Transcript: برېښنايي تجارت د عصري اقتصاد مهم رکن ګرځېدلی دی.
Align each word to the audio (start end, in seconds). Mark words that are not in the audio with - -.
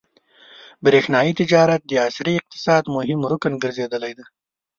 برېښنايي 0.85 1.31
تجارت 1.41 1.81
د 1.85 1.91
عصري 2.05 2.33
اقتصاد 2.37 2.83
مهم 2.95 3.19
رکن 3.31 3.53
ګرځېدلی 3.63 4.11
دی. 4.17 4.25